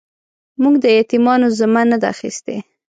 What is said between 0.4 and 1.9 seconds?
موږ د يتيمانو ذمه